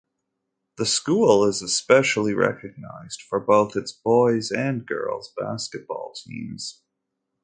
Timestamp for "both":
3.39-3.75